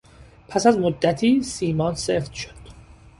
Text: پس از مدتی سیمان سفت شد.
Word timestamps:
پس 0.47 0.65
از 0.67 0.77
مدتی 0.77 1.43
سیمان 1.43 1.95
سفت 1.95 2.33
شد. 2.33 2.55